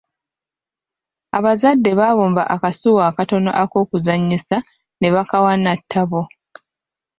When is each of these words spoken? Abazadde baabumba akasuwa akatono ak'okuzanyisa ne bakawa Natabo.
Abazadde 1.37 1.91
baabumba 1.99 2.43
akasuwa 2.55 3.01
akatono 3.11 3.51
ak'okuzanyisa 3.61 4.57
ne 4.99 5.09
bakawa 5.15 5.51
Natabo. 5.63 6.21